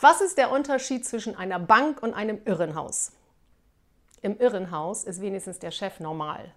[0.00, 3.12] Was ist der Unterschied zwischen einer Bank und einem Irrenhaus?
[4.20, 6.52] Im Irrenhaus ist wenigstens der Chef normal.